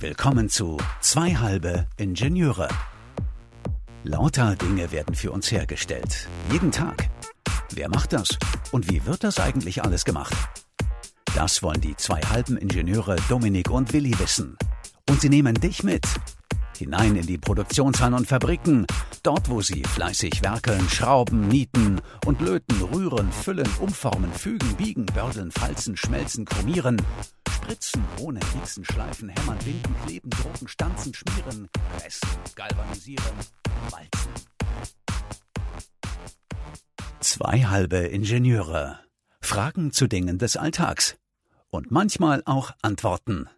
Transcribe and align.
Willkommen 0.00 0.48
zu 0.48 0.78
Zwei 1.02 1.34
halbe 1.34 1.86
Ingenieure. 1.98 2.68
Lauter 4.02 4.56
Dinge 4.56 4.90
werden 4.92 5.14
für 5.14 5.30
uns 5.30 5.52
hergestellt. 5.52 6.26
Jeden 6.50 6.72
Tag. 6.72 7.10
Wer 7.74 7.90
macht 7.90 8.14
das? 8.14 8.30
Und 8.72 8.90
wie 8.90 9.04
wird 9.04 9.24
das 9.24 9.38
eigentlich 9.38 9.84
alles 9.84 10.06
gemacht? 10.06 10.32
Das 11.34 11.62
wollen 11.62 11.82
die 11.82 11.94
zwei 11.96 12.18
halben 12.22 12.56
Ingenieure 12.56 13.16
Dominik 13.28 13.68
und 13.68 13.92
Willi 13.92 14.18
wissen. 14.18 14.56
Und 15.06 15.20
sie 15.20 15.28
nehmen 15.28 15.52
dich 15.52 15.82
mit. 15.82 16.06
Hinein 16.78 17.16
in 17.16 17.26
die 17.26 17.36
Produktionshallen 17.36 18.14
und 18.14 18.26
Fabriken. 18.26 18.86
Dort, 19.22 19.50
wo 19.50 19.60
sie 19.60 19.82
fleißig 19.82 20.42
werkeln, 20.42 20.88
schrauben, 20.88 21.46
nieten 21.46 22.00
und 22.24 22.40
löten, 22.40 22.80
rühren, 22.80 23.30
füllen, 23.32 23.68
umformen, 23.80 24.32
fügen, 24.32 24.76
biegen, 24.76 25.04
bördeln, 25.04 25.50
falzen, 25.50 25.94
schmelzen, 25.94 26.46
chromieren. 26.46 26.96
Spritzen, 27.70 28.04
Bohnen, 28.16 28.42
Mixen, 28.56 28.84
Schleifen, 28.84 29.28
Hämmern, 29.28 29.58
Binden, 29.58 29.94
Kleben, 30.04 30.28
Drucken, 30.28 30.66
Stanzen, 30.66 31.14
Schmieren, 31.14 31.68
Pressen, 31.96 32.28
Galvanisieren, 32.56 33.36
Walzen. 33.90 34.32
Zwei 37.20 37.66
halbe 37.66 37.98
Ingenieure. 37.98 38.98
Fragen 39.40 39.92
zu 39.92 40.08
Dingen 40.08 40.38
des 40.38 40.56
Alltags. 40.56 41.16
Und 41.70 41.92
manchmal 41.92 42.42
auch 42.44 42.72
Antworten. 42.82 43.48